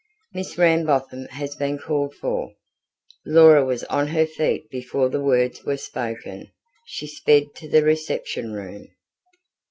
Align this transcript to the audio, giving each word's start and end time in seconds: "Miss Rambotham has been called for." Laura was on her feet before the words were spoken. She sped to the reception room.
"Miss 0.33 0.57
Rambotham 0.57 1.27
has 1.27 1.55
been 1.55 1.77
called 1.77 2.15
for." 2.15 2.55
Laura 3.23 3.63
was 3.63 3.83
on 3.83 4.07
her 4.07 4.25
feet 4.25 4.67
before 4.71 5.09
the 5.09 5.21
words 5.21 5.63
were 5.63 5.77
spoken. 5.77 6.49
She 6.87 7.05
sped 7.05 7.53
to 7.57 7.69
the 7.69 7.83
reception 7.83 8.51
room. 8.51 8.87